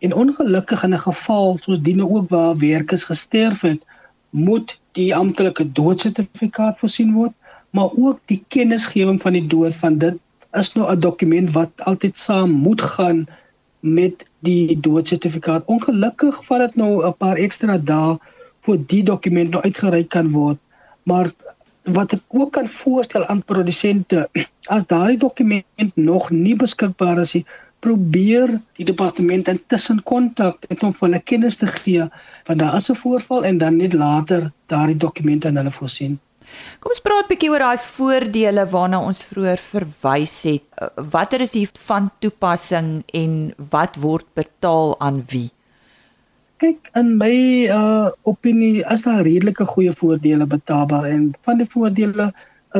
En 0.00 0.14
ongelukkig 0.14 0.82
in 0.82 0.94
'n 0.94 1.06
geval 1.08 1.58
soos 1.60 1.80
die 1.80 1.94
nou 1.94 2.08
ook 2.16 2.28
waar 2.28 2.56
werkers 2.56 3.04
gesterf 3.04 3.60
het, 3.60 3.82
moet 4.30 4.78
die 4.92 5.14
amptelike 5.16 5.72
doodsertifikaat 5.72 6.78
voorsien 6.78 7.12
word, 7.12 7.32
maar 7.70 7.90
ook 7.96 8.18
die 8.24 8.44
kennisgewing 8.48 9.20
van 9.22 9.32
die 9.32 9.46
dood 9.46 9.74
van 9.74 9.98
dit 9.98 10.16
is 10.52 10.72
nou 10.72 10.92
'n 10.92 11.00
dokument 11.00 11.52
wat 11.52 11.70
altyd 11.76 12.16
saam 12.16 12.50
moet 12.50 12.82
gaan 12.82 13.26
met 13.80 14.26
die 14.38 14.80
doodsertifikaat. 14.80 15.64
Ongelukkig 15.64 16.44
vat 16.44 16.58
dit 16.58 16.74
nou 16.74 17.06
'n 17.06 17.16
paar 17.16 17.36
ekstra 17.36 17.78
dae 17.78 18.18
voor 18.60 18.78
die 18.86 19.02
dokument 19.02 19.50
nou 19.50 19.62
uitgereik 19.62 20.08
kan 20.08 20.30
word. 20.30 20.58
Maar 21.02 21.30
wat 21.82 22.12
ek 22.12 22.22
ook 22.28 22.52
kan 22.52 22.68
voorstel 22.68 23.26
aan 23.26 23.42
produsente 23.42 24.28
as 24.74 24.86
daai 24.86 25.16
dokument 25.16 25.94
nog 25.94 26.30
nie 26.30 26.56
beskikbaar 26.56 27.18
is 27.18 27.32
nie, 27.32 27.46
probeer 27.80 28.60
die 28.76 28.84
departement 28.84 29.48
intussen 29.48 30.02
kontak 30.02 30.66
en 30.68 30.82
om 30.88 30.96
hulle 31.00 31.20
kennis 31.24 31.56
te 31.60 31.66
gee 31.66 32.08
van 32.48 32.58
daar 32.58 32.76
is 32.76 32.90
'n 32.90 33.00
voorval 33.02 33.44
en 33.44 33.58
dan 33.58 33.76
net 33.76 33.92
later 33.92 34.52
daardie 34.66 34.96
dokumente 34.96 35.48
aan 35.48 35.56
hulle 35.56 35.70
voorsien. 35.70 36.18
Kom 36.80 36.90
ons 36.90 37.00
praat 37.00 37.24
'n 37.24 37.28
bietjie 37.28 37.50
oor 37.50 37.58
daai 37.58 37.78
voordele 37.78 38.66
waarna 38.66 39.00
ons 39.00 39.24
vroeër 39.24 39.58
verwys 39.58 40.42
het. 40.42 40.62
Watter 40.96 41.40
is 41.40 41.52
hier 41.52 41.70
van 41.72 42.10
toepassing 42.18 43.02
en 43.12 43.54
wat 43.70 43.96
word 43.96 44.26
betaal 44.34 45.00
aan 45.00 45.24
wie? 45.26 45.50
kyk 46.60 46.90
in 47.00 47.14
my 47.16 47.34
uh 47.72 48.12
opinie 48.28 48.84
is 48.94 49.04
daar 49.06 49.22
redelike 49.24 49.64
goeie 49.72 49.92
voordele 50.00 50.46
betaalbaar 50.54 51.06
en 51.08 51.22
van 51.46 51.60
die 51.62 51.68
voordele 51.74 52.26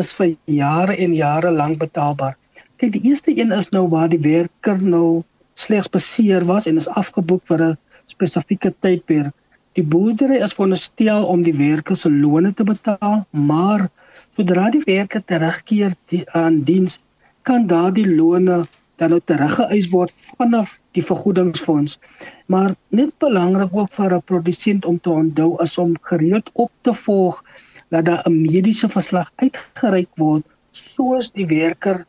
is 0.00 0.12
vir 0.18 0.34
jare 0.60 0.96
en 1.04 1.14
jare 1.16 1.50
lank 1.50 1.78
betaalbaar. 1.80 2.36
Kyk 2.80 2.94
die 2.94 3.10
eerste 3.10 3.32
een 3.36 3.50
is 3.52 3.66
nou 3.74 3.82
waar 3.92 4.08
die 4.08 4.22
werker 4.24 4.78
nou 4.80 5.20
slegs 5.52 5.90
beseer 5.92 6.46
was 6.48 6.64
en 6.70 6.80
is 6.80 6.86
afgeboek 7.00 7.42
vir 7.50 7.62
'n 7.64 7.76
spesifieke 8.08 8.70
tydperk. 8.80 9.34
Die 9.76 9.84
boerdery 9.84 10.38
is 10.46 10.54
veronderstel 10.56 11.26
om 11.34 11.42
die 11.42 11.52
werker 11.58 11.96
se 11.96 12.10
loone 12.10 12.54
te 12.54 12.64
betaal, 12.64 13.26
maar 13.30 13.90
sodra 14.30 14.70
die 14.70 14.80
werker 14.86 15.20
terugkeer 15.24 15.92
die, 16.08 16.22
aan 16.32 16.62
diens, 16.64 16.98
kan 17.42 17.66
daardie 17.66 18.08
loone 18.08 18.64
dan 18.96 19.10
nou 19.10 19.20
teruggeëis 19.20 19.90
word 19.92 20.12
vanaf 20.40 20.78
die 20.96 21.04
vergoedingsfonds. 21.04 21.98
Maar 22.46 22.74
net 22.88 23.12
belangrik 23.18 23.76
ook 23.76 23.92
vir 23.92 24.14
'n 24.14 24.22
produsent 24.32 24.84
om 24.84 25.00
te 25.00 25.10
onthou 25.10 25.62
is 25.62 25.78
om 25.78 25.96
gereeld 26.00 26.50
op 26.52 26.72
te 26.80 26.94
volg 26.94 27.44
dat 27.90 28.04
daar 28.04 28.22
'n 28.24 28.40
mediese 28.40 28.88
verslag 28.88 29.32
uitgereik 29.36 30.12
word 30.16 30.48
soos 30.70 31.30
die 31.32 31.46
werker 31.46 32.06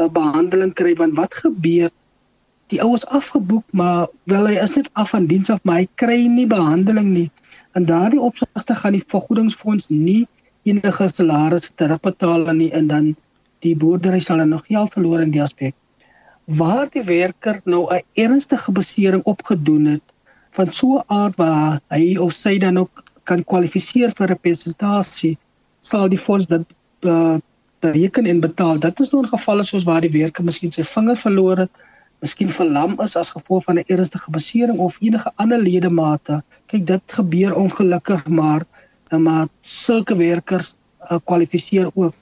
uh, 0.00 0.08
behandeling 0.08 0.72
kry 0.80 0.94
want 0.98 1.16
wat 1.20 1.34
gebeur 1.42 1.90
die 2.72 2.80
ou 2.84 2.94
is 2.94 3.06
afgeboek 3.06 3.64
maar 3.80 4.08
wel 4.32 4.50
hy 4.50 4.56
is 4.64 4.76
net 4.76 4.90
af 5.02 5.12
van 5.14 5.26
diens 5.30 5.50
af 5.50 5.64
maar 5.64 5.82
hy 5.82 5.88
kry 6.02 6.20
nie 6.26 6.46
behandeling 6.46 7.10
nie. 7.14 7.30
In 7.78 7.86
daardie 7.86 8.20
opsigte 8.20 8.74
gaan 8.74 8.96
die 8.98 9.04
vergoedingsfonds 9.14 9.90
nie 9.90 10.26
enige 10.68 11.08
salarisse 11.08 11.74
terugbetaal 11.74 12.48
nie 12.54 12.70
en 12.72 12.88
dan 12.90 13.12
die 13.64 13.76
boerdery 13.76 14.20
sal 14.24 14.42
nog 14.46 14.66
geld 14.66 14.92
verloor 14.96 15.20
in 15.20 15.34
die 15.34 15.42
aspek 15.42 15.74
waar 16.50 16.88
die 16.90 17.04
werker 17.04 17.60
nou 17.64 17.86
'n 17.94 18.02
ernstige 18.14 18.72
besering 18.72 19.22
opgedoen 19.24 19.84
het 19.86 20.02
van 20.50 20.72
so 20.72 20.98
'n 20.98 21.04
aard 21.06 21.36
waar 21.36 21.80
hy 21.88 22.16
of 22.16 22.32
sy 22.32 22.58
dan 22.58 22.78
ook 22.78 23.02
kan 23.24 23.44
kwalifiseer 23.44 24.10
vir 24.10 24.26
representasie 24.26 25.38
sal 25.78 26.08
die 26.08 26.18
fonds 26.18 26.46
dit 26.46 26.66
uh, 27.00 27.38
bereken 27.80 28.26
en 28.26 28.40
betaal. 28.40 28.78
Dit 28.78 29.00
is 29.00 29.10
nou 29.10 29.22
'n 29.22 29.32
geval 29.34 29.64
soos 29.64 29.84
waar 29.84 30.00
die 30.00 30.10
werker 30.10 30.44
miskien 30.44 30.72
sy 30.72 30.82
vinger 30.82 31.16
verloor 31.16 31.56
het, 31.56 31.70
miskien 32.20 32.50
verlam 32.50 33.00
is 33.00 33.16
as 33.16 33.30
gevolg 33.30 33.64
van 33.64 33.78
'n 33.78 33.84
ernstige 33.86 34.30
besering 34.30 34.78
of 34.78 34.96
enige 35.00 35.32
ander 35.36 35.58
ledemate. 35.58 36.42
Kyk, 36.66 36.86
dit 36.86 37.02
gebeur 37.06 37.54
ongelukkig 37.54 38.26
maar 38.26 38.62
uh, 39.10 39.18
maar 39.18 39.48
sulke 39.60 40.16
werkers 40.16 40.78
uh, 41.10 41.18
kwalifiseer 41.24 41.90
ook 41.94 42.14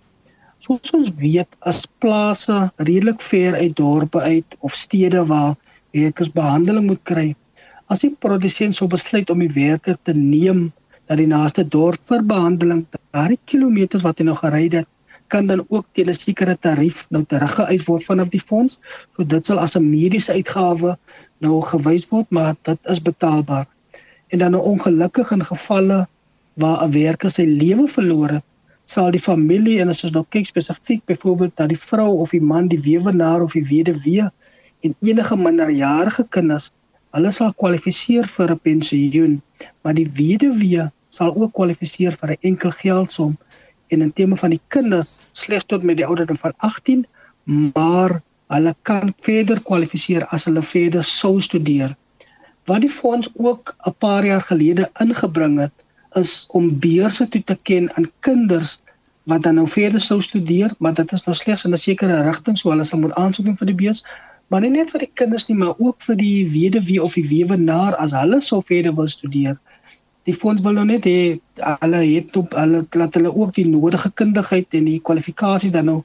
Soos 0.58 0.90
ons 0.90 1.10
weet, 1.20 1.46
as 1.70 1.84
plase 2.02 2.54
redelik 2.82 3.20
ver 3.22 3.54
uit 3.54 3.76
dorpe 3.78 4.18
uit 4.20 4.56
of 4.58 4.74
stede 4.74 5.20
waar 5.26 5.54
werkers 5.94 6.32
behandeling 6.34 6.88
moet 6.88 7.02
kry, 7.06 7.28
as 7.86 8.02
die 8.02 8.10
produsent 8.24 8.74
sou 8.74 8.88
besluit 8.90 9.30
om 9.30 9.44
die 9.44 9.52
werker 9.54 9.94
te 10.02 10.14
neem 10.16 10.72
na 11.08 11.16
die 11.20 11.28
naaste 11.30 11.62
dorp 11.62 12.02
vir 12.08 12.26
behandeling, 12.26 12.82
daardie 13.14 13.38
kilometers 13.46 14.02
wat 14.02 14.18
hy 14.18 14.26
nou 14.26 14.34
gery 14.40 14.64
het, 14.74 14.90
kan 15.28 15.46
dan 15.46 15.64
ook 15.68 15.86
teen 15.92 16.08
'n 16.08 16.14
sekere 16.14 16.56
tarief 16.58 17.06
nou 17.10 17.24
teruggeëis 17.24 17.84
word 17.84 18.04
vanaf 18.04 18.28
die 18.28 18.40
fonds. 18.50 18.80
So 19.16 19.24
dit 19.24 19.44
sal 19.44 19.58
as 19.58 19.76
'n 19.76 19.90
mediese 19.90 20.32
uitgawe 20.32 20.98
nou 21.38 21.62
gewys 21.62 22.08
word, 22.08 22.30
maar 22.30 22.54
dit 22.62 22.78
is 22.84 23.02
betaalbaar. 23.02 23.66
En 24.28 24.38
dan 24.38 24.50
nou 24.50 24.62
ongelukkig 24.62 25.30
in 25.30 25.44
gevalle 25.44 26.06
waar 26.54 26.84
'n 26.84 26.92
werker 26.92 27.30
sy 27.30 27.44
lewe 27.44 27.88
verloor 27.88 28.28
het, 28.28 28.44
sal 28.84 29.10
die 29.10 29.20
familie 29.20 29.80
en 29.80 29.88
as 29.88 30.04
ons 30.04 30.12
nou 30.12 30.24
kyk 30.28 30.46
spesifiek 30.46 31.04
byvoorbeeld 31.04 31.58
na 31.58 31.66
die 31.66 31.78
vrou 31.78 32.18
of 32.24 32.30
die 32.30 32.40
man, 32.40 32.68
die 32.68 32.80
weewenaar 32.80 33.42
of 33.42 33.52
die 33.52 33.64
weduwee 33.64 34.30
en 34.80 34.94
enige 35.00 35.36
minderjarige 35.36 36.24
kinders, 36.28 36.72
hulle 37.12 37.32
sal 37.32 37.52
kwalifiseer 37.52 38.26
vir 38.36 38.50
'n 38.50 38.58
pensioen, 38.58 39.42
maar 39.82 39.94
die 39.94 40.08
weduwee 40.20 40.90
sal 41.08 41.34
ook 41.34 41.52
kwalifiseer 41.52 42.12
vir 42.12 42.30
'n 42.30 42.40
enkel 42.40 42.70
geldsom 42.70 43.36
en 43.88 44.02
in 44.04 44.12
terme 44.12 44.36
van 44.36 44.50
die 44.50 44.60
kinders 44.74 45.20
slegs 45.32 45.64
tot 45.64 45.82
met 45.82 45.96
die 45.96 46.06
ouderdom 46.06 46.36
van 46.36 46.52
18, 46.56 47.06
maar 47.74 48.20
hulle 48.52 48.74
kan 48.82 49.12
verder 49.24 49.60
kwalifiseer 49.62 50.26
as 50.34 50.44
hulle 50.48 50.62
verder 50.62 51.04
sou 51.04 51.40
studeer. 51.40 51.94
Wat 52.68 52.84
die 52.84 52.92
fonds 52.92 53.30
ook 53.36 53.74
'n 53.86 53.94
paar 53.98 54.24
jaar 54.24 54.44
gelede 54.44 54.90
ingebring 55.00 55.58
het, 55.58 55.72
is 56.16 56.46
om 56.48 56.78
beurse 56.78 57.28
toe 57.28 57.42
te 57.44 57.58
ken 57.62 57.94
aan 57.94 58.10
kinders 58.20 58.78
wat 59.28 59.42
dan 59.42 59.54
nou 59.54 59.68
verder 59.68 60.00
sou 60.00 60.20
studeer, 60.22 60.72
maar 60.78 60.94
dit 60.94 61.12
is 61.12 61.24
nou 61.24 61.36
slegs 61.36 61.64
in 61.64 61.72
'n 61.72 61.76
sekere 61.76 62.22
rigting, 62.22 62.58
so 62.58 62.70
hulle 62.70 62.84
sal 62.84 62.98
moet 62.98 63.12
aansoek 63.12 63.44
doen 63.44 63.56
vir 63.56 63.66
die 63.66 63.74
beurs, 63.74 64.04
maar 64.48 64.60
nie 64.60 64.70
net 64.70 64.90
vir 64.90 64.98
die 64.98 65.10
kinders 65.14 65.46
nie, 65.48 65.56
maar 65.56 65.74
ook 65.78 66.02
vir 66.02 66.16
die 66.16 66.48
weduwee 66.50 67.02
of 67.02 67.14
die 67.14 67.28
weewenaar 67.28 67.94
as 67.94 68.12
hulle 68.16 68.40
sou 68.40 68.62
verder 68.62 68.94
wil 68.94 69.08
studeer. 69.08 69.58
Die 70.28 70.36
fonds 70.36 70.62
wil 70.62 70.76
nou 70.76 70.84
net 70.88 71.06
hê 71.08 71.18
hulle 71.82 72.00
het 72.04 72.36
op 72.36 72.56
hulle 72.58 72.84
laat 73.00 73.14
hulle 73.16 73.30
ook 73.32 73.54
die 73.56 73.66
nodige 73.68 74.10
kundigheid 74.20 74.74
en 74.76 74.90
die 74.90 75.00
kwalifikasies 75.00 75.72
dan 75.72 75.88
nou 75.88 76.00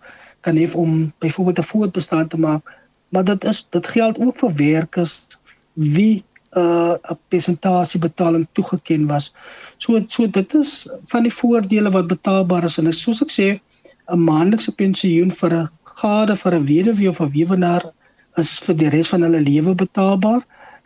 kan 0.46 0.60
hê 0.60 0.68
om 0.84 1.12
byvoorbeeld 1.24 1.60
'n 1.60 1.72
voortbestaan 1.72 2.28
te 2.28 2.40
maak. 2.40 2.72
Maar 3.10 3.24
dit 3.24 3.44
is 3.44 3.68
dit 3.70 3.88
geld 3.88 4.20
ook 4.20 4.38
vir 4.38 4.56
werkers 4.56 5.14
wie 5.74 6.24
uh, 6.56 6.96
'n 7.12 7.20
persentasie 7.28 8.00
betaling 8.00 8.48
toegeken 8.52 9.08
was. 9.08 9.34
So 9.78 10.06
so 10.08 10.28
dit 10.28 10.56
is 10.56 10.90
van 11.12 11.24
die 11.24 11.34
voordele 11.34 11.92
wat 11.92 12.08
betaalbaar 12.08 12.64
is 12.64 12.78
en 12.78 12.88
is, 12.88 13.02
soos 13.02 13.22
ek 13.22 13.32
sê 13.32 13.48
'n 14.08 14.24
maandelikse 14.30 14.72
pensioen 14.76 15.32
vir 15.32 15.54
'n 15.54 15.70
gade 15.84 16.36
vir 16.36 16.54
'n 16.56 16.66
weduwee 16.66 17.10
of 17.10 17.20
'n 17.20 17.32
weewenaar 17.32 17.84
is 18.38 18.60
vir 18.60 18.76
die 18.76 18.90
res 18.90 19.10
van 19.10 19.22
hulle 19.22 19.42
lewe 19.42 19.76
betaalbaar 19.76 20.42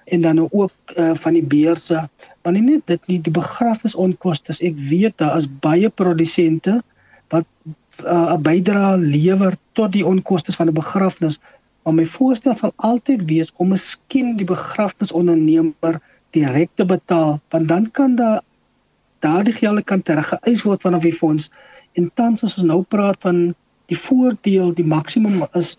en 0.08 0.22
dan 0.22 0.48
ook 0.52 0.72
uh, 0.96 1.12
van 1.14 1.34
die 1.34 1.44
beurse. 1.44 2.10
Maar 2.42 2.54
nie 2.56 2.62
net 2.62 2.86
dit 2.88 3.08
nie, 3.08 3.20
die 3.22 3.34
begrafnisonkoste. 3.34 4.56
Ek 4.64 4.78
weet 4.90 5.18
daar 5.20 5.38
is 5.38 5.50
baie 5.64 5.90
produsente 5.90 6.80
wat 7.34 7.46
uh, 8.04 8.08
'n 8.08 8.38
uh, 8.38 8.38
bydrae 8.40 8.98
lewer 8.98 9.58
tot 9.76 9.92
die 9.92 10.06
onkoste 10.06 10.52
van 10.52 10.68
'n 10.68 10.80
begrafnis. 10.80 11.40
Maar 11.84 11.94
my 11.94 12.06
voorstel 12.06 12.56
sal 12.56 12.74
altyd 12.76 13.26
wees 13.26 13.54
om 13.56 13.68
miskien 13.76 14.36
die 14.38 14.46
begrafnisondernemer 14.46 16.00
direk 16.36 16.70
te 16.76 16.86
betaal, 16.86 17.40
want 17.50 17.68
dan 17.68 17.92
kan 17.92 18.16
daar 18.16 18.42
daardie 19.20 19.54
gelde 19.54 19.84
kan 19.84 20.04
teruggeëis 20.04 20.62
word 20.64 20.82
vanaf 20.82 21.02
die 21.02 21.14
fonds. 21.14 21.52
En 21.94 22.12
tans 22.14 22.44
as 22.44 22.58
ons 22.58 22.68
nou 22.68 22.82
praat 22.84 23.18
van 23.20 23.56
die 23.86 23.98
voordeel, 23.98 24.74
die 24.74 24.86
maksimum 24.86 25.48
is 25.54 25.78